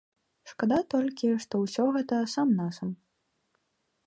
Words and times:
Шкада 0.51 0.79
толькі, 0.93 1.29
што 1.45 1.53
ўсё 1.67 1.87
гэта 1.99 2.15
сам-насам. 2.35 2.89